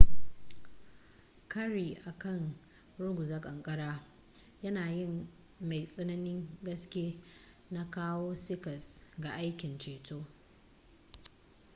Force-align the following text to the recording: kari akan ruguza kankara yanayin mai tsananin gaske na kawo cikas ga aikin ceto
kari 1.53 1.89
akan 2.11 2.39
ruguza 3.01 3.37
kankara 3.45 3.91
yanayin 4.63 5.13
mai 5.67 5.83
tsananin 5.93 6.39
gaske 6.65 7.05
na 7.73 7.81
kawo 7.95 8.29
cikas 8.45 8.85
ga 9.23 9.29
aikin 9.41 9.73
ceto 9.83 10.17